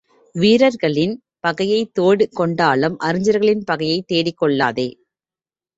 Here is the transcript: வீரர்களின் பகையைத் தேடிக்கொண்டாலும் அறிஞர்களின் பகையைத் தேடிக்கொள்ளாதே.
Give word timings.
வீரர்களின் 0.35 1.13
பகையைத் 1.43 1.93
தேடிக்கொண்டாலும் 1.99 2.97
அறிஞர்களின் 3.01 3.63
பகையைத் 3.71 4.09
தேடிக்கொள்ளாதே. 4.11 4.89